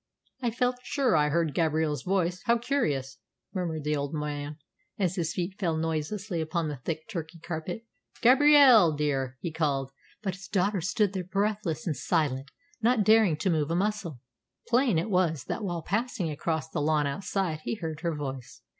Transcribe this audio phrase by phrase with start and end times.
[0.41, 2.41] "I felt sure I heard Gabrielle's voice.
[2.45, 3.19] How curious!"
[3.53, 4.57] murmured the old man,
[4.97, 7.85] as his feet fell noiselessly upon the thick Turkey carpet.
[8.19, 9.91] "Gabrielle, dear!" he called.
[10.23, 12.49] But his daughter stood there breathless and silent,
[12.81, 14.19] not daring to move a muscle.
[14.67, 18.63] Plain it was that while passing across the lawn outside he heard her voice.